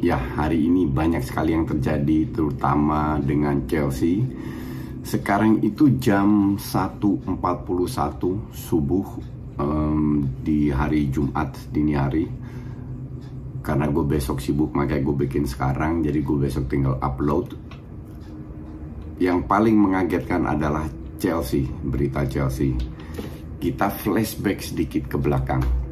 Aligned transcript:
ya, 0.00 0.16
hari 0.16 0.68
ini 0.68 0.88
banyak 0.88 1.22
sekali 1.24 1.52
yang 1.56 1.64
terjadi, 1.64 2.28
terutama 2.32 3.20
dengan 3.22 3.64
Chelsea. 3.68 4.24
Sekarang 5.06 5.62
itu 5.62 5.96
jam 6.02 6.58
1.41 6.58 7.38
subuh 8.50 9.06
um, 9.60 10.26
di 10.42 10.68
hari 10.68 11.08
Jumat 11.08 11.54
dini 11.70 11.94
hari. 11.94 12.26
Karena 13.62 13.90
gue 13.90 14.04
besok 14.06 14.38
sibuk, 14.38 14.74
makanya 14.74 15.02
gue 15.06 15.16
bikin 15.26 15.44
sekarang, 15.46 16.02
jadi 16.02 16.18
gue 16.22 16.36
besok 16.38 16.70
tinggal 16.70 16.98
upload. 17.02 17.54
Yang 19.18 19.38
paling 19.48 19.76
mengagetkan 19.78 20.46
adalah 20.46 20.86
Chelsea, 21.18 21.66
berita 21.82 22.26
Chelsea. 22.26 22.76
Kita 23.56 23.88
flashback 23.90 24.60
sedikit 24.62 25.08
ke 25.10 25.16
belakang 25.16 25.86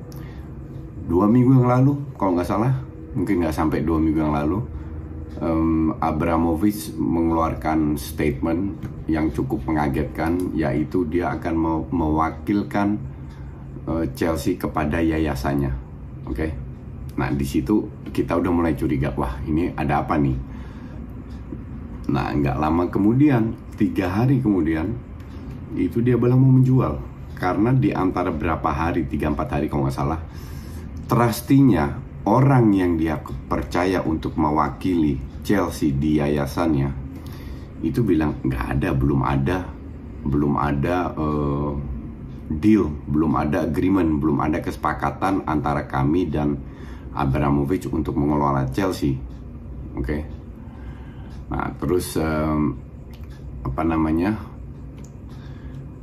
dua 1.05 1.29
minggu 1.29 1.61
yang 1.61 1.69
lalu 1.69 1.93
kalau 2.17 2.33
nggak 2.37 2.49
salah 2.49 2.73
mungkin 3.15 3.47
nggak 3.47 3.55
sampai 3.55 3.87
dua 3.87 4.03
minggu 4.03 4.19
yang 4.19 4.35
lalu 4.35 4.59
um, 5.41 5.95
Abramovich 5.99 6.95
mengeluarkan 6.95 7.99
statement 7.99 8.79
yang 9.11 9.31
cukup 9.31 9.63
mengagetkan 9.67 10.55
yaitu 10.55 11.07
dia 11.09 11.35
akan 11.35 11.55
me 11.55 11.73
mewakilkan 11.91 12.99
uh, 13.87 14.05
Chelsea 14.15 14.59
kepada 14.59 15.01
yayasannya. 15.01 15.73
Oke? 16.29 16.37
Okay? 16.37 16.51
nah 17.15 17.31
di 17.31 17.47
situ 17.47 17.87
kita 18.11 18.35
udah 18.35 18.51
mulai 18.51 18.75
curiga 18.75 19.15
wah 19.15 19.39
ini 19.47 19.71
ada 19.79 20.03
apa 20.03 20.19
nih? 20.19 20.35
Nah 22.11 22.35
nggak 22.35 22.57
lama 22.59 22.91
kemudian 22.91 23.55
tiga 23.79 24.11
hari 24.11 24.43
kemudian 24.43 24.91
itu 25.79 26.03
dia 26.03 26.19
bilang 26.19 26.43
mau 26.43 26.51
menjual. 26.51 26.99
Karena 27.35 27.75
di 27.75 27.91
antara 27.91 28.31
berapa 28.31 28.71
hari 28.71 29.07
tiga 29.11 29.31
empat 29.31 29.59
hari 29.59 29.67
kalau 29.67 29.87
nggak 29.87 29.95
salah 29.95 30.23
trustinya 31.05 31.93
orang 32.25 32.73
yang 32.73 32.97
dia 32.97 33.21
percaya 33.23 34.01
untuk 34.01 34.37
mewakili 34.41 35.21
Chelsea 35.45 35.93
di 35.93 36.21
yayasannya 36.21 37.05
itu 37.85 38.01
bilang 38.01 38.41
nggak 38.41 38.65
ada 38.79 38.91
belum 38.97 39.21
ada 39.21 39.59
belum 40.25 40.57
ada 40.57 41.13
uh, 41.13 41.73
deal 42.49 42.89
belum 43.05 43.37
ada 43.37 43.69
agreement 43.69 44.21
belum 44.21 44.41
ada 44.41 44.65
kesepakatan 44.65 45.45
antara 45.45 45.85
kami 45.85 46.33
dan 46.33 46.57
Abramovich 47.13 47.87
untuk 47.93 48.17
mengelola 48.17 48.65
Chelsea 48.73 49.21
oke 49.93 50.05
okay? 50.05 50.21
nah 51.53 51.69
terus 51.77 52.17
um, 52.17 52.73
apa 53.69 53.83
namanya 53.85 54.33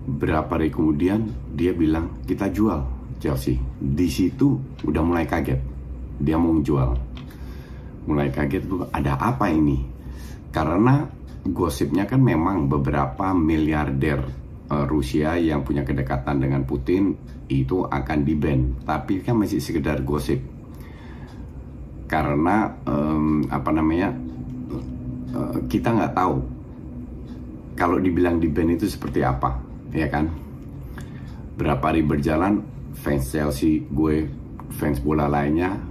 berapa 0.05 0.49
hari 0.57 0.73
kemudian 0.73 1.29
dia 1.53 1.73
bilang 1.77 2.25
kita 2.25 2.49
jual 2.49 3.01
Chelsea. 3.21 3.61
Di 3.77 4.09
situ 4.09 4.57
udah 4.81 5.03
mulai 5.05 5.29
kaget. 5.29 5.70
Dia 6.21 6.37
mau 6.37 6.53
jual. 6.61 6.93
Mulai 8.05 8.29
kaget 8.29 8.63
tuh 8.69 8.85
ada 8.93 9.17
apa 9.17 9.49
ini? 9.49 9.81
Karena 10.53 11.05
gosipnya 11.41 12.05
kan 12.05 12.21
memang 12.21 12.69
beberapa 12.69 13.33
miliarder 13.33 14.21
uh, 14.69 14.85
Rusia 14.85 15.37
yang 15.41 15.65
punya 15.65 15.81
kedekatan 15.81 16.37
dengan 16.37 16.61
Putin 16.69 17.17
itu 17.49 17.83
akan 17.85 18.19
di 18.21 18.37
ban. 18.37 18.85
Tapi 18.85 19.25
kan 19.25 19.41
masih 19.41 19.57
sekedar 19.57 20.05
gosip. 20.05 20.39
Karena 22.05 22.69
um, 22.85 23.45
apa 23.49 23.69
namanya? 23.73 24.13
Uh, 25.31 25.63
kita 25.71 25.95
nggak 25.95 26.11
tahu 26.11 26.43
kalau 27.79 27.97
dibilang 27.97 28.37
di 28.37 28.51
ban 28.51 28.67
itu 28.67 28.85
seperti 28.85 29.23
apa, 29.23 29.57
ya 29.95 30.11
kan? 30.11 30.27
Berapa 31.55 31.89
hari 31.89 32.03
berjalan 32.03 32.61
fans 32.99 33.31
Chelsea 33.31 33.87
gue 33.87 34.27
fans 34.75 34.99
bola 34.99 35.25
lainnya 35.25 35.90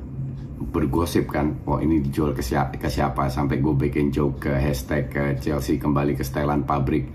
bergosip 0.61 1.33
kan 1.33 1.57
oh 1.65 1.81
ini 1.81 2.05
dijual 2.05 2.37
ke 2.37 2.45
siapa, 2.45 2.77
ke 2.77 2.93
siapa 2.93 3.33
sampai 3.33 3.65
gue 3.65 3.73
bikin 3.73 4.13
joke 4.13 4.45
ke 4.45 4.53
hashtag 4.53 5.09
ke 5.09 5.41
Chelsea 5.41 5.81
kembali 5.81 6.13
ke 6.13 6.21
setelan 6.21 6.69
pabrik. 6.69 7.09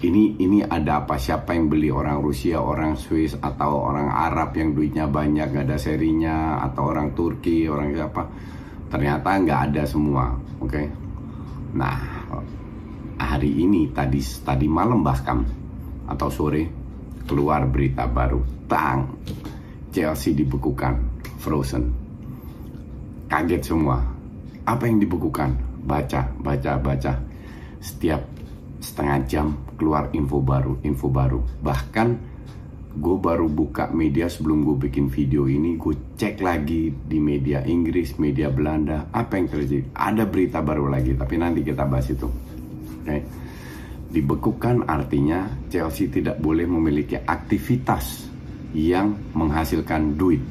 Ini 0.00 0.40
ini 0.40 0.64
ada 0.64 1.04
apa? 1.04 1.20
Siapa 1.20 1.52
yang 1.52 1.68
beli? 1.68 1.92
Orang 1.92 2.24
Rusia 2.24 2.56
orang 2.56 2.96
Swiss 2.96 3.36
atau 3.36 3.84
orang 3.84 4.08
Arab 4.08 4.56
yang 4.56 4.72
duitnya 4.72 5.04
banyak 5.04 5.52
gak 5.52 5.66
ada 5.68 5.76
serinya 5.76 6.56
atau 6.64 6.88
orang 6.88 7.12
Turki 7.12 7.68
orang 7.68 7.92
siapa? 7.92 8.22
Ternyata 8.88 9.28
nggak 9.28 9.60
ada 9.70 9.82
semua 9.84 10.32
oke? 10.62 10.70
Okay? 10.70 10.86
nah 11.70 11.94
hari 13.14 13.62
ini 13.62 13.94
tadi 13.94 14.18
tadi 14.42 14.66
malam 14.66 15.06
bahkan 15.06 15.38
atau 16.08 16.28
sore 16.32 16.64
keluar 17.28 17.68
berita 17.68 18.08
baru. 18.08 18.40
Tang! 18.64 19.20
Chelsea 19.90 20.32
dibekukan 20.32 21.22
Frozen 21.42 21.99
kaget 23.30 23.62
semua. 23.62 24.02
Apa 24.66 24.90
yang 24.90 24.98
dibekukan? 24.98 25.54
Baca 25.86 26.26
baca 26.42 26.76
baca. 26.76 27.14
Setiap 27.78 28.20
setengah 28.82 29.18
jam 29.30 29.46
keluar 29.78 30.10
info 30.12 30.42
baru 30.42 30.82
info 30.82 31.06
baru. 31.06 31.40
Bahkan 31.62 32.08
gue 32.90 33.16
baru 33.22 33.46
buka 33.46 33.94
media 33.94 34.26
sebelum 34.26 34.66
gue 34.66 34.90
bikin 34.90 35.06
video 35.06 35.46
ini 35.46 35.78
gue 35.78 36.18
cek 36.18 36.42
lagi 36.42 36.90
di 36.90 37.22
media 37.22 37.62
Inggris 37.62 38.18
media 38.18 38.50
Belanda 38.50 39.08
apa 39.14 39.38
yang 39.38 39.46
terjadi. 39.46 39.94
Ada 39.94 40.26
berita 40.26 40.58
baru 40.58 40.90
lagi 40.90 41.14
tapi 41.14 41.38
nanti 41.38 41.62
kita 41.62 41.86
bahas 41.86 42.10
itu. 42.10 42.26
Oke 42.26 43.06
okay. 43.06 43.22
dibekukan 44.10 44.90
artinya 44.90 45.46
Chelsea 45.70 46.10
tidak 46.10 46.42
boleh 46.42 46.66
memiliki 46.66 47.14
aktivitas 47.14 48.26
yang 48.74 49.14
menghasilkan 49.38 50.18
duit. 50.18 50.42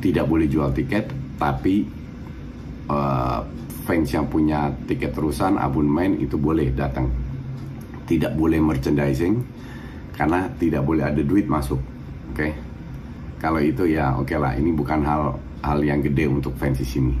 Tidak 0.00 0.24
boleh 0.24 0.48
jual 0.48 0.72
tiket, 0.72 1.19
tapi 1.40 1.88
uh, 2.92 3.40
fans 3.88 4.12
yang 4.12 4.28
punya 4.28 4.68
tiket 4.84 5.16
terusan, 5.16 5.56
abonemen 5.56 6.20
itu 6.20 6.36
boleh 6.36 6.68
datang. 6.76 7.08
Tidak 8.04 8.36
boleh 8.36 8.60
merchandising 8.60 9.40
karena 10.12 10.52
tidak 10.60 10.84
boleh 10.84 11.08
ada 11.08 11.22
duit 11.24 11.48
masuk. 11.48 11.80
Oke. 12.30 12.36
Okay? 12.36 12.52
Kalau 13.40 13.56
itu 13.64 13.88
ya 13.88 14.20
oke 14.20 14.28
okay 14.28 14.36
lah, 14.36 14.52
ini 14.52 14.68
bukan 14.68 15.00
hal 15.00 15.40
hal 15.64 15.80
yang 15.80 16.04
gede 16.04 16.28
untuk 16.28 16.52
fans 16.60 16.76
di 16.76 16.84
sini. 16.84 17.14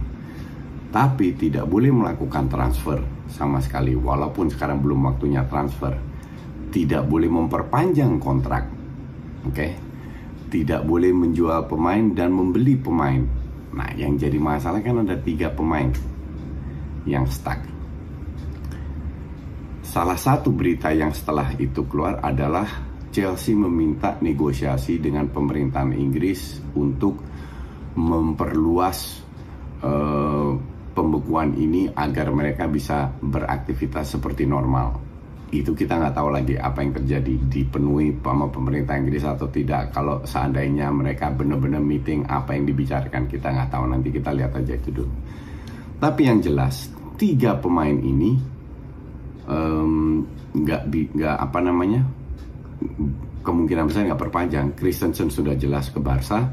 Tapi 0.92 1.32
tidak 1.40 1.64
boleh 1.64 1.88
melakukan 1.88 2.50
transfer 2.52 3.00
sama 3.32 3.56
sekali 3.64 3.96
walaupun 3.96 4.52
sekarang 4.52 4.84
belum 4.84 5.08
waktunya 5.08 5.48
transfer. 5.48 5.96
Tidak 6.70 7.02
boleh 7.08 7.26
memperpanjang 7.26 8.20
kontrak 8.20 8.80
Oke. 9.48 9.56
Okay? 9.56 9.72
Tidak 10.50 10.82
boleh 10.82 11.14
menjual 11.14 11.70
pemain 11.70 12.02
dan 12.12 12.34
membeli 12.34 12.74
pemain. 12.74 13.22
Nah, 13.70 13.90
yang 13.94 14.18
jadi 14.18 14.38
masalah 14.38 14.82
kan 14.82 15.06
ada 15.06 15.14
tiga 15.18 15.50
pemain 15.50 15.90
yang 17.06 17.26
stuck. 17.30 17.58
Salah 19.86 20.18
satu 20.18 20.54
berita 20.54 20.94
yang 20.94 21.10
setelah 21.10 21.50
itu 21.58 21.82
keluar 21.90 22.22
adalah 22.22 22.66
Chelsea 23.10 23.58
meminta 23.58 24.14
negosiasi 24.22 25.02
dengan 25.02 25.26
pemerintahan 25.26 25.98
Inggris 25.98 26.62
untuk 26.78 27.18
memperluas 27.98 28.98
uh, 29.82 30.54
pembekuan 30.94 31.58
ini 31.58 31.90
agar 31.90 32.30
mereka 32.30 32.70
bisa 32.70 33.10
beraktivitas 33.18 34.14
seperti 34.14 34.46
normal 34.46 35.09
itu 35.50 35.74
kita 35.74 35.98
nggak 35.98 36.14
tahu 36.14 36.28
lagi 36.30 36.54
apa 36.54 36.78
yang 36.82 36.92
terjadi 36.94 37.34
dipenuhi 37.50 38.14
sama 38.22 38.46
pemerintah 38.46 38.94
Inggris 38.94 39.26
atau 39.26 39.50
tidak 39.50 39.90
kalau 39.90 40.22
seandainya 40.22 40.90
mereka 40.94 41.30
benar-benar 41.34 41.82
meeting 41.82 42.22
apa 42.30 42.54
yang 42.54 42.70
dibicarakan 42.70 43.26
kita 43.26 43.50
nggak 43.50 43.70
tahu 43.70 43.84
nanti 43.90 44.08
kita 44.14 44.30
lihat 44.30 44.54
aja 44.54 44.78
itu 44.78 44.90
dulu 44.94 45.12
tapi 45.98 46.30
yang 46.30 46.38
jelas 46.38 46.86
tiga 47.18 47.58
pemain 47.58 47.98
ini 47.98 48.38
nggak 50.50 50.82
nggak 50.90 51.36
apa 51.42 51.58
namanya 51.58 52.02
kemungkinan 53.40 53.88
besar 53.88 54.06
nggak 54.08 54.20
perpanjang. 54.20 54.66
Christensen 54.76 55.32
sudah 55.32 55.56
jelas 55.56 55.88
ke 55.88 55.98
Barca, 56.00 56.44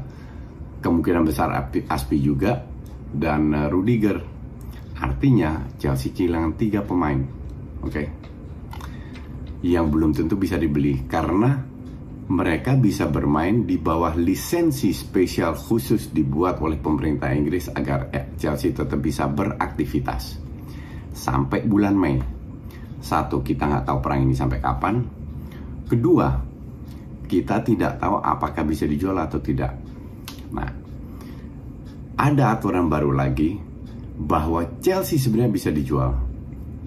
kemungkinan 0.80 1.24
besar 1.24 1.52
Aspi 1.88 2.18
juga 2.20 2.64
dan 3.12 3.52
uh, 3.52 3.68
Rudiger. 3.68 4.18
Artinya 4.98 5.62
Chelsea 5.78 6.10
kehilangan 6.10 6.58
tiga 6.58 6.82
pemain, 6.82 7.22
oke, 7.86 7.92
okay? 7.94 8.06
Yang 9.64 9.90
belum 9.90 10.14
tentu 10.14 10.38
bisa 10.38 10.54
dibeli 10.54 11.06
karena 11.10 11.58
mereka 12.28 12.76
bisa 12.76 13.08
bermain 13.08 13.64
di 13.64 13.80
bawah 13.80 14.12
lisensi 14.12 14.92
spesial 14.92 15.56
khusus 15.56 16.12
dibuat 16.12 16.60
oleh 16.60 16.76
pemerintah 16.76 17.32
Inggris 17.32 17.72
agar 17.72 18.12
eh, 18.12 18.36
Chelsea 18.36 18.76
tetap 18.76 19.00
bisa 19.00 19.24
beraktivitas 19.26 20.36
sampai 21.16 21.64
bulan 21.64 21.96
Mei. 21.96 22.20
Satu, 23.00 23.40
kita 23.40 23.64
nggak 23.64 23.84
tahu 23.88 23.98
perang 24.04 24.28
ini 24.28 24.34
sampai 24.36 24.58
kapan. 24.60 24.94
Kedua, 25.88 26.28
kita 27.24 27.64
tidak 27.64 27.96
tahu 27.96 28.20
apakah 28.20 28.62
bisa 28.68 28.84
dijual 28.84 29.16
atau 29.16 29.40
tidak. 29.40 29.72
Nah, 30.52 30.68
ada 32.18 32.44
aturan 32.52 32.92
baru 32.92 33.16
lagi 33.16 33.56
bahwa 34.18 34.82
Chelsea 34.84 35.16
sebenarnya 35.16 35.52
bisa 35.54 35.70
dijual 35.72 36.12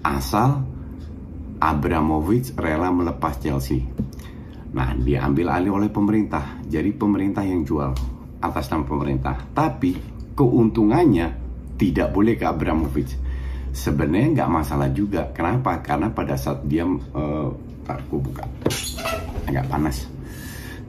asal 0.04 0.62
Abramovich 1.62 2.58
rela 2.58 2.90
melepas 2.90 3.38
Chelsea. 3.38 3.78
Nah, 4.74 4.98
diambil 4.98 5.54
alih 5.54 5.78
oleh 5.78 5.90
pemerintah. 5.92 6.58
Jadi 6.66 6.90
pemerintah 6.90 7.46
yang 7.46 7.62
jual 7.62 7.94
atas 8.42 8.66
nama 8.74 8.82
pemerintah. 8.82 9.36
Tapi 9.54 9.94
keuntungannya 10.34 11.30
tidak 11.78 12.10
boleh 12.10 12.34
ke 12.34 12.44
Abramovich. 12.50 13.14
Sebenarnya 13.70 14.42
nggak 14.42 14.50
masalah 14.50 14.90
juga. 14.90 15.30
Kenapa? 15.30 15.78
Karena 15.78 16.10
pada 16.10 16.34
saat 16.34 16.66
dia, 16.66 16.82
uh, 16.82 17.48
aku 17.86 18.16
buka, 18.18 18.42
agak 19.46 19.70
panas 19.70 20.10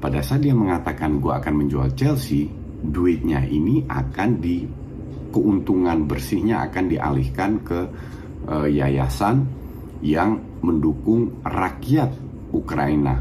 pada 0.04 0.20
saat 0.20 0.44
dia 0.44 0.52
mengatakan 0.52 1.24
gue 1.24 1.32
akan 1.32 1.64
menjual 1.64 1.96
Chelsea, 1.96 2.52
duitnya 2.84 3.40
ini 3.48 3.88
akan 3.88 4.30
di 4.36 4.68
keuntungan 5.32 6.04
bersihnya 6.04 6.68
akan 6.68 6.92
dialihkan 6.92 7.52
ke 7.64 7.80
uh, 8.52 8.68
yayasan 8.68 9.48
yang 10.04 10.43
mendukung 10.64 11.44
rakyat 11.44 12.10
Ukraina, 12.56 13.20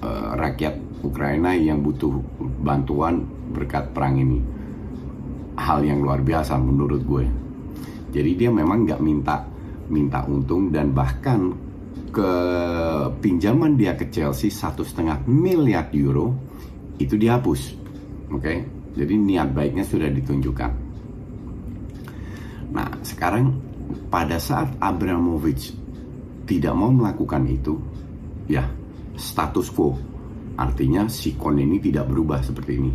uh, 0.00 0.32
rakyat 0.38 0.78
Ukraina 1.02 1.52
yang 1.58 1.82
butuh 1.82 2.14
bantuan 2.62 3.26
berkat 3.50 3.90
perang 3.90 4.16
ini. 4.16 4.38
Hal 5.56 5.82
yang 5.82 6.04
luar 6.04 6.22
biasa 6.22 6.54
menurut 6.56 7.02
gue. 7.02 7.24
Jadi 8.14 8.30
dia 8.38 8.48
memang 8.54 8.86
nggak 8.86 9.00
minta 9.02 9.42
minta 9.90 10.22
untung 10.26 10.70
dan 10.70 10.94
bahkan 10.94 11.52
ke 12.10 12.30
pinjaman 13.20 13.76
dia 13.76 13.92
ke 13.92 14.08
Chelsea 14.08 14.48
satu 14.48 14.80
setengah 14.86 15.20
miliar 15.28 15.92
euro 15.92 16.32
itu 16.96 17.18
dihapus, 17.18 17.76
oke? 18.32 18.40
Okay? 18.40 18.58
Jadi 18.96 19.14
niat 19.20 19.52
baiknya 19.52 19.84
sudah 19.84 20.08
ditunjukkan. 20.08 20.72
Nah 22.72 22.88
sekarang 23.04 23.52
pada 24.08 24.40
saat 24.40 24.72
Abramovich 24.80 25.76
tidak 26.46 26.72
mau 26.78 26.94
melakukan 26.94 27.42
itu, 27.50 27.74
ya 28.46 28.64
status 29.18 29.68
quo, 29.74 29.98
artinya 30.54 31.10
si 31.10 31.34
kon 31.34 31.58
ini 31.58 31.82
tidak 31.82 32.06
berubah 32.06 32.40
seperti 32.40 32.72
ini. 32.78 32.92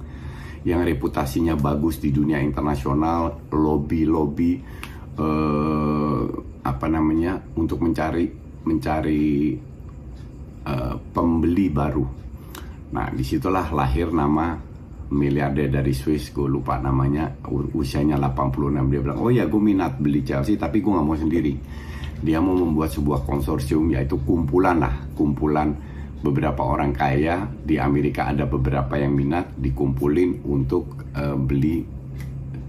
yang 0.62 0.86
reputasinya 0.86 1.58
bagus 1.58 1.98
di 1.98 2.14
dunia 2.14 2.38
internasional, 2.38 3.50
lobby-lobby 3.50 4.62
uh, 5.18 6.24
apa 6.62 6.86
namanya 6.86 7.42
untuk 7.58 7.82
mencari 7.82 8.30
mencari 8.62 9.58
uh, 10.70 10.96
pembeli 11.10 11.68
baru. 11.74 12.06
Nah 12.94 13.10
di 13.10 13.26
situlah 13.26 13.74
lahir 13.74 14.14
nama 14.14 14.54
miliarder 15.12 15.68
dari 15.68 15.92
Swiss, 15.92 16.32
gue 16.32 16.48
lupa 16.48 16.80
namanya, 16.80 17.28
usianya 17.76 18.16
86 18.16 18.88
dia 18.88 19.00
bilang, 19.04 19.20
oh 19.20 19.28
ya 19.28 19.44
gue 19.44 19.60
minat 19.60 20.00
beli 20.00 20.24
Chelsea 20.24 20.56
tapi 20.56 20.80
gue 20.80 20.92
nggak 20.94 21.08
mau 21.08 21.18
sendiri. 21.18 21.54
Dia 22.22 22.38
mau 22.38 22.54
membuat 22.54 22.94
sebuah 22.94 23.26
konsorsium 23.26 23.92
yaitu 23.92 24.16
kumpulan 24.24 24.78
lah, 24.78 24.94
kumpulan 25.18 25.74
beberapa 26.22 26.62
orang 26.62 26.94
kaya 26.94 27.50
di 27.66 27.82
Amerika 27.82 28.30
ada 28.30 28.46
beberapa 28.46 28.94
yang 28.98 29.18
minat 29.18 29.58
dikumpulin 29.58 30.46
untuk 30.46 31.10
uh, 31.18 31.34
beli 31.34 31.82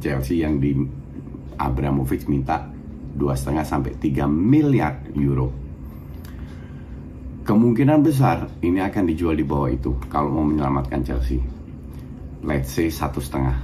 Chelsea 0.00 0.40
yang 0.42 0.58
di 0.58 0.74
Abramovich 1.60 2.26
minta 2.26 2.66
2,5 3.14 3.62
sampai 3.62 3.92
3 4.00 4.24
miliar 4.26 5.04
euro. 5.14 5.52
Kemungkinan 7.42 8.00
besar 8.00 8.48
ini 8.64 8.80
akan 8.80 9.04
dijual 9.06 9.36
di 9.36 9.44
bawah 9.44 9.68
itu 9.68 9.92
kalau 10.08 10.30
mau 10.30 10.46
menyelamatkan 10.46 11.04
Chelsea. 11.04 11.42
Let's 12.42 12.74
say 12.74 12.88
satu 12.90 13.20
setengah, 13.20 13.54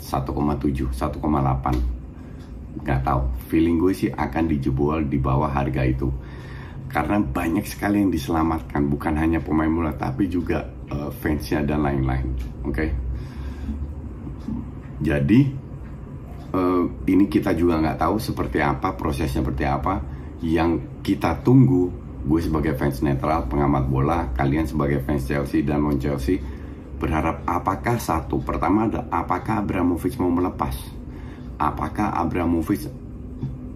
1,7, 0.00 0.90
1,8. 0.90 2.82
Gak 2.82 3.00
tahu. 3.06 3.22
Feeling 3.50 3.78
gue 3.78 3.92
sih 3.94 4.10
akan 4.10 4.50
dijual 4.50 5.06
di 5.06 5.18
bawah 5.18 5.50
harga 5.50 5.82
itu. 5.86 6.10
Karena 6.88 7.18
banyak 7.18 7.66
sekali 7.66 7.98
yang 7.98 8.12
diselamatkan, 8.14 8.86
bukan 8.86 9.18
hanya 9.18 9.42
pemain 9.42 9.70
bola 9.70 9.92
tapi 9.98 10.30
juga 10.30 10.62
uh, 10.92 11.10
fansnya 11.10 11.66
dan 11.66 11.82
lain-lain. 11.82 12.28
Oke. 12.62 12.70
Okay? 12.70 12.88
Jadi 15.02 15.40
uh, 16.54 16.84
ini 17.10 17.26
kita 17.26 17.52
juga 17.52 17.82
nggak 17.82 17.98
tahu 17.98 18.16
seperti 18.22 18.62
apa 18.62 18.94
prosesnya 18.94 19.42
seperti 19.42 19.64
apa 19.66 20.00
yang 20.40 21.02
kita 21.02 21.42
tunggu 21.42 21.90
gue 22.24 22.40
sebagai 22.40 22.72
fans 22.80 23.04
netral 23.04 23.44
pengamat 23.52 23.84
bola 23.84 24.32
kalian 24.32 24.64
sebagai 24.64 25.04
fans 25.04 25.28
Chelsea 25.28 25.60
dan 25.60 25.84
non 25.84 26.00
Chelsea 26.00 26.40
berharap 26.96 27.44
apakah 27.44 28.00
satu 28.00 28.40
pertama 28.40 28.88
ada 28.88 29.04
apakah 29.12 29.60
Abramovich 29.60 30.16
mau 30.16 30.32
melepas 30.32 30.72
apakah 31.60 32.16
Abramovich 32.16 32.88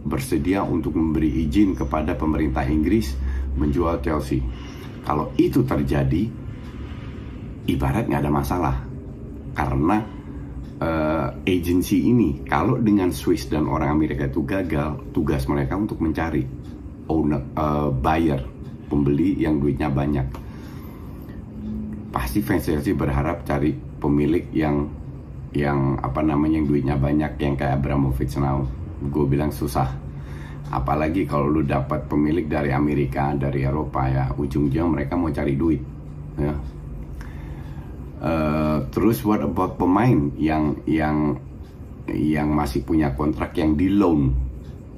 bersedia 0.09 0.65
untuk 0.65 0.97
memberi 0.97 1.47
izin 1.47 1.77
kepada 1.77 2.17
pemerintah 2.17 2.65
Inggris 2.65 3.15
menjual 3.55 4.01
Chelsea. 4.01 4.41
Kalau 5.05 5.33
itu 5.37 5.63
terjadi 5.65 6.29
ibarat 7.69 8.09
nggak 8.09 8.23
ada 8.25 8.33
masalah. 8.33 8.77
Karena 9.53 9.99
uh, 10.81 11.29
agensi 11.43 12.09
ini 12.09 12.47
kalau 12.47 12.79
dengan 12.81 13.11
Swiss 13.13 13.51
dan 13.51 13.67
orang 13.69 13.93
Amerika 13.93 14.27
itu 14.27 14.43
gagal 14.47 15.13
tugas 15.13 15.45
mereka 15.51 15.75
untuk 15.75 15.99
mencari 16.01 16.47
owner 17.11 17.43
uh, 17.59 17.91
buyer 17.91 18.41
pembeli 18.89 19.37
yang 19.37 19.61
duitnya 19.61 19.93
banyak. 19.93 20.27
Pasti 22.09 22.41
fans 22.41 22.65
Chelsea 22.65 22.97
berharap 22.97 23.45
cari 23.45 23.77
pemilik 23.77 24.49
yang 24.55 24.89
yang 25.53 25.97
apa 26.01 26.21
namanya 26.21 26.61
yang 26.61 26.69
duitnya 26.69 26.97
banyak 27.01 27.41
yang 27.41 27.57
kayak 27.57 27.81
Abramovich 27.81 28.37
now 28.37 28.69
gue 29.03 29.25
bilang 29.31 29.55
susah. 29.55 29.89
Apalagi 30.69 31.25
kalau 31.25 31.49
lu 31.49 31.65
dapat 31.65 32.05
pemilik 32.05 32.45
dari 32.45 32.69
Amerika 32.77 33.33
dari 33.33 33.65
Eropa 33.65 34.05
ya 34.05 34.29
ujung-ujungnya 34.37 34.85
mereka 34.85 35.17
mau 35.17 35.33
cari 35.33 35.55
duit 35.57 35.81
ya. 36.37 36.55
Uh, 38.19 38.83
terus 38.91 39.23
what 39.23 39.41
about 39.41 39.79
pemain 39.79 40.35
yang 40.35 40.75
yang 40.85 41.39
yang 42.11 42.51
masih 42.51 42.83
punya 42.85 43.15
kontrak 43.17 43.57
yang 43.57 43.79
di 43.79 43.89
loan? 43.89 44.35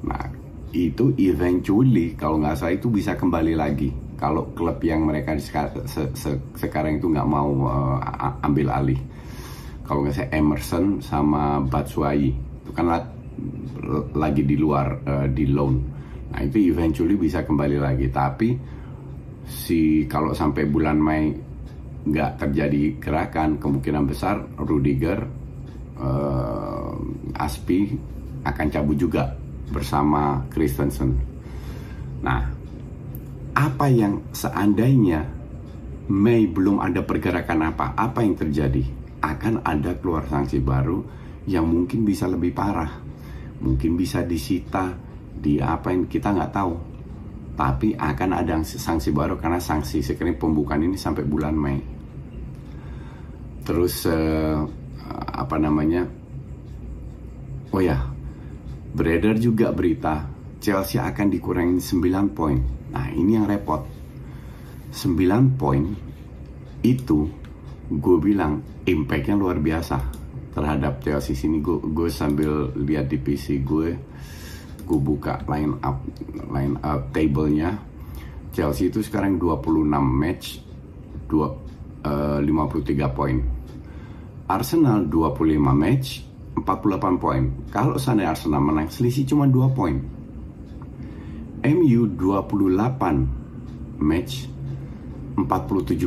Nah 0.03 0.27
itu 0.75 1.15
eventually 1.19 2.15
kalau 2.19 2.43
nggak 2.43 2.57
salah 2.59 2.75
itu 2.75 2.91
bisa 2.91 3.15
kembali 3.15 3.55
lagi. 3.55 3.95
Kalau 4.19 4.53
klub 4.53 4.83
yang 4.85 5.07
mereka 5.09 5.39
se 5.39 5.55
se 5.87 6.03
se 6.19 6.31
sekarang 6.59 6.99
itu 6.99 7.09
nggak 7.09 7.29
mau 7.31 7.51
uh, 7.71 8.43
ambil 8.43 8.75
alih. 8.75 9.01
Kalau 9.87 10.03
nggak 10.03 10.17
saya 10.19 10.29
Emerson 10.35 10.99
sama 10.99 11.63
Batshuayi. 11.63 12.35
Itu 12.63 12.71
kan 12.75 12.91
lagi 14.17 14.43
di 14.45 14.57
luar 14.59 14.87
uh, 15.07 15.27
di 15.31 15.47
loan. 15.51 15.75
Nah 16.31 16.41
itu 16.47 16.71
eventually 16.71 17.19
bisa 17.19 17.43
kembali 17.43 17.79
lagi. 17.79 18.07
Tapi 18.11 18.49
si 19.47 20.07
kalau 20.07 20.31
sampai 20.31 20.67
bulan 20.71 20.99
Mei 20.99 21.35
nggak 22.01 22.31
terjadi 22.41 22.97
gerakan, 22.97 23.61
kemungkinan 23.61 24.05
besar 24.09 24.41
Rudiger, 24.57 25.21
uh, 26.01 26.97
Aspi 27.37 27.93
akan 28.47 28.67
cabut 28.73 28.97
juga 28.97 29.37
bersama 29.69 30.41
Christensen. 30.49 31.13
Nah, 32.25 32.41
apa 33.57 33.87
yang 33.89 34.33
seandainya 34.33 35.25
Mei 36.11 36.49
belum 36.51 36.83
ada 36.83 37.05
pergerakan 37.07 37.71
apa, 37.71 37.95
apa 37.95 38.25
yang 38.25 38.35
terjadi? 38.35 38.83
Akan 39.21 39.61
ada 39.61 39.95
keluar 40.01 40.25
sanksi 40.25 40.59
baru 40.59 41.05
yang 41.45 41.69
mungkin 41.69 42.09
bisa 42.09 42.25
lebih 42.25 42.57
parah 42.57 43.10
mungkin 43.61 43.97
bisa 43.97 44.25
disita 44.25 44.93
di 45.31 45.61
apa 45.61 45.93
yang 45.93 46.09
kita 46.09 46.33
nggak 46.33 46.53
tahu. 46.53 46.75
Tapi 47.57 47.93
akan 47.93 48.31
ada 48.33 48.57
sanksi 48.65 49.13
baru 49.13 49.37
karena 49.37 49.61
sanksi 49.61 50.01
sekarang 50.01 50.41
pembukaan 50.41 50.81
ini 50.81 50.97
sampai 50.97 51.29
bulan 51.29 51.53
Mei. 51.53 51.81
Terus 53.65 54.09
uh, 54.09 54.65
apa 55.37 55.57
namanya? 55.61 56.09
Oh 57.71 57.85
ya 57.85 58.01
beredar 58.91 59.39
juga 59.39 59.71
berita 59.71 60.27
Chelsea 60.59 60.99
akan 60.99 61.29
dikurangi 61.29 61.79
9 61.79 62.37
poin. 62.37 62.59
Nah 62.91 63.07
ini 63.13 63.37
yang 63.37 63.47
repot. 63.47 63.85
9 64.91 65.61
poin 65.61 65.85
itu 66.81 67.29
gue 67.91 68.17
bilang 68.19 68.65
impactnya 68.89 69.37
luar 69.37 69.61
biasa 69.61 70.20
terhadap 70.61 71.01
Chelsea 71.01 71.33
sini 71.33 71.65
gue 71.65 71.81
gue 71.81 72.13
sambil 72.13 72.69
lihat 72.77 73.09
di 73.09 73.17
PC 73.17 73.65
gue 73.65 73.97
gue 74.85 75.01
buka 75.01 75.41
line 75.49 75.81
up 75.81 76.05
line 76.53 76.77
up 76.85 77.09
tablenya. 77.17 77.81
Chelsea 78.53 78.93
itu 78.93 79.01
sekarang 79.01 79.41
26 79.41 79.89
match 79.97 80.61
2 81.31 81.39
uh, 82.05 82.43
53 82.45 83.17
poin. 83.17 83.41
Arsenal 84.51 85.07
25 85.09 85.57
match 85.73 86.27
48 86.59 87.23
poin. 87.23 87.43
Kalau 87.71 87.97
sana 87.97 88.35
Arsenal 88.35 88.61
menang 88.61 88.91
selisih 88.91 89.25
cuma 89.25 89.47
2 89.47 89.71
poin. 89.73 89.97
MU 91.65 92.01
28 92.19 94.03
match 94.03 94.51
47 95.39 95.47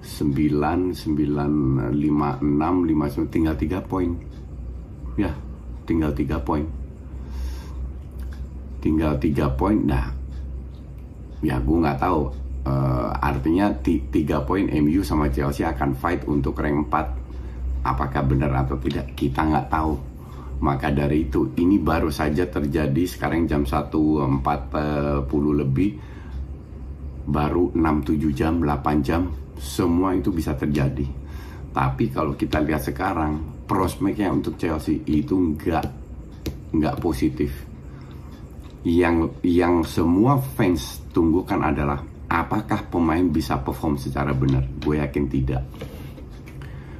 sembilan 0.00 0.92
sembilan 0.92 1.52
lima 1.92 2.40
enam 2.40 2.84
lima 2.88 3.06
tinggal 3.28 3.56
tiga 3.56 3.84
poin. 3.84 4.10
Ya 5.20 5.32
tinggal 5.84 6.16
tiga 6.16 6.40
poin. 6.40 6.64
Tinggal 8.80 9.16
tiga 9.20 9.48
poin 9.52 9.80
nah 9.84 10.24
ya 11.44 11.60
gue 11.60 11.76
nggak 11.76 12.00
tahu 12.00 12.32
uh, 12.64 13.12
artinya 13.20 13.68
tiga 13.84 14.40
poin 14.40 14.64
MU 14.80 15.04
sama 15.04 15.28
Chelsea 15.28 15.60
akan 15.60 15.92
fight 15.92 16.24
untuk 16.24 16.56
rank 16.56 16.88
4 16.88 17.84
apakah 17.84 18.24
benar 18.24 18.64
atau 18.64 18.80
tidak 18.80 19.12
kita 19.12 19.44
nggak 19.44 19.68
tahu 19.68 20.00
maka 20.62 20.94
dari 20.94 21.26
itu 21.26 21.50
ini 21.58 21.80
baru 21.82 22.12
saja 22.12 22.46
terjadi 22.46 23.02
sekarang 23.08 23.50
jam 23.50 23.66
1.40 23.66 24.40
lebih 25.60 25.90
baru 27.24 27.72
6-7 27.72 28.36
jam, 28.36 28.60
8 28.60 29.00
jam 29.06 29.32
semua 29.58 30.12
itu 30.14 30.30
bisa 30.30 30.52
terjadi. 30.54 31.06
Tapi 31.74 32.04
kalau 32.12 32.38
kita 32.38 32.62
lihat 32.62 32.86
sekarang 32.86 33.64
prospeknya 33.66 34.30
untuk 34.30 34.54
Chelsea 34.60 35.02
itu 35.08 35.34
enggak 35.34 35.88
enggak 36.70 36.96
positif. 37.02 37.50
Yang 38.84 39.32
yang 39.42 39.80
semua 39.82 40.36
fans 40.38 41.00
tunggukan 41.10 41.64
adalah 41.64 41.98
apakah 42.28 42.84
pemain 42.92 43.24
bisa 43.26 43.56
perform 43.58 43.96
secara 43.96 44.36
benar? 44.36 44.62
Gue 44.84 45.00
yakin 45.00 45.24
tidak. 45.26 45.64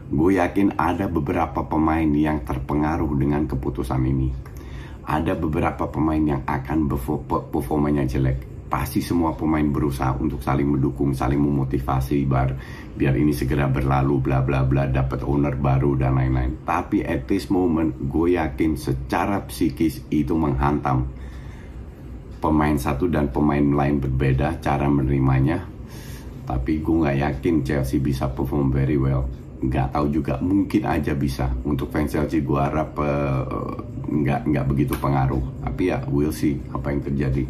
Gue 0.04 0.36
yakin 0.36 0.76
ada 0.76 1.08
beberapa 1.08 1.64
pemain 1.64 2.04
yang 2.04 2.44
terpengaruh 2.44 3.08
dengan 3.16 3.48
keputusan 3.48 4.02
ini. 4.04 4.28
Ada 5.04 5.32
beberapa 5.32 5.88
pemain 5.88 6.20
yang 6.20 6.42
akan 6.44 6.84
performanya 7.48 8.04
jelek. 8.04 8.68
Pasti 8.68 9.00
semua 9.00 9.32
pemain 9.32 9.64
berusaha 9.64 10.12
untuk 10.20 10.44
saling 10.44 10.76
mendukung, 10.76 11.16
saling 11.16 11.40
memotivasi 11.40 12.26
bar 12.28 12.52
biar 12.96 13.14
ini 13.16 13.30
segera 13.32 13.70
berlalu 13.70 14.18
bla 14.20 14.42
bla 14.42 14.66
bla 14.66 14.90
dapat 14.90 15.24
owner 15.24 15.56
baru 15.56 15.96
dan 15.96 16.20
lain-lain. 16.20 16.66
Tapi 16.68 17.00
at 17.04 17.24
this 17.24 17.48
moment 17.48 17.96
gue 17.96 18.36
yakin 18.36 18.76
secara 18.76 19.46
psikis 19.48 20.04
itu 20.12 20.36
menghantam 20.36 21.08
pemain 22.44 22.76
satu 22.76 23.08
dan 23.08 23.32
pemain 23.32 23.62
lain 23.62 24.04
berbeda 24.04 24.60
cara 24.60 24.84
menerimanya. 24.90 25.64
Tapi 26.44 26.82
gue 26.84 26.96
nggak 27.04 27.18
yakin 27.24 27.54
Chelsea 27.64 28.02
bisa 28.02 28.28
perform 28.32 28.68
very 28.68 29.00
well 29.00 29.43
nggak 29.64 29.96
tahu 29.96 30.06
juga 30.12 30.36
mungkin 30.40 30.82
aja 30.84 31.12
bisa. 31.16 31.48
Untuk 31.64 31.88
fans 31.88 32.12
Chelsea 32.12 32.44
gue 32.44 32.60
harap 32.60 32.92
uh, 33.00 33.72
nggak 34.08 34.50
nggak 34.50 34.66
begitu 34.68 34.92
pengaruh. 35.00 35.40
Tapi 35.64 35.82
ya 35.88 35.98
we'll 36.10 36.34
see 36.34 36.60
apa 36.72 36.92
yang 36.92 37.00
terjadi. 37.00 37.44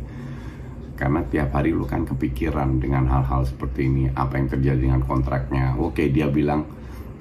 Karena 0.95 1.27
tiap 1.27 1.51
hari 1.51 1.75
lu 1.75 1.83
kan 1.83 2.07
kepikiran 2.07 2.79
dengan 2.79 3.11
hal-hal 3.11 3.43
seperti 3.43 3.91
ini. 3.91 4.05
Apa 4.15 4.39
yang 4.39 4.47
terjadi 4.47 4.79
dengan 4.79 5.03
kontraknya. 5.03 5.75
Oke 5.75 6.07
dia 6.13 6.31
bilang 6.31 6.63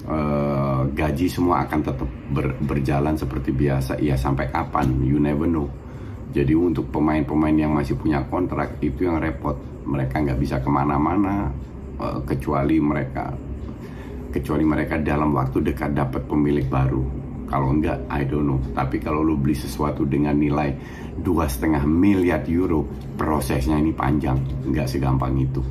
uh, 0.06 0.86
gaji 0.94 1.26
semua 1.26 1.66
akan 1.66 1.80
tetap 1.82 2.08
ber, 2.30 2.54
berjalan 2.62 3.18
seperti 3.18 3.50
biasa. 3.50 3.98
Ya 3.98 4.14
sampai 4.14 4.52
kapan? 4.54 5.02
You 5.02 5.18
never 5.18 5.50
know. 5.50 5.66
Jadi 6.34 6.54
untuk 6.54 6.90
pemain-pemain 6.90 7.54
yang 7.54 7.74
masih 7.74 7.94
punya 7.94 8.22
kontrak 8.26 8.78
itu 8.82 9.06
yang 9.06 9.18
repot. 9.18 9.58
Mereka 9.84 10.22
nggak 10.22 10.38
bisa 10.38 10.56
ke 10.62 10.70
mana-mana 10.70 11.50
uh, 11.98 12.18
kecuali 12.22 12.78
mereka 12.78 13.53
kecuali 14.34 14.66
mereka 14.66 14.98
dalam 14.98 15.30
waktu 15.30 15.62
dekat 15.62 15.94
dapat 15.94 16.26
pemilik 16.26 16.66
baru. 16.66 17.02
Kalau 17.46 17.70
enggak 17.70 18.02
I 18.10 18.26
don't 18.26 18.50
know. 18.50 18.58
Tapi 18.74 18.98
kalau 18.98 19.22
lu 19.22 19.38
beli 19.38 19.54
sesuatu 19.54 20.02
dengan 20.02 20.34
nilai 20.34 20.74
dua 21.22 21.46
setengah 21.46 21.86
miliar 21.86 22.42
euro 22.50 22.82
prosesnya 23.14 23.78
ini 23.78 23.94
panjang. 23.94 24.42
Nggak 24.66 24.90
segampang 24.90 25.38
itu. 25.38 25.62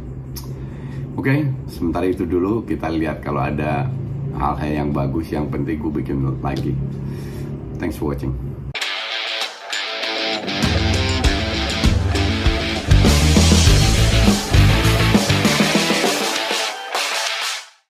Oke 1.13 1.29
okay, 1.29 1.39
sementara 1.67 2.07
itu 2.07 2.23
dulu 2.23 2.63
kita 2.63 2.87
lihat 2.87 3.19
kalau 3.19 3.43
ada 3.43 3.85
hal-hal 4.37 4.71
yang 4.85 4.89
bagus 4.89 5.29
yang 5.29 5.45
penting 5.49 5.77
gue 5.77 5.91
bikin 6.01 6.17
lagi 6.41 6.73
thanks 7.77 7.97
for 7.97 8.13
watching 8.13 8.33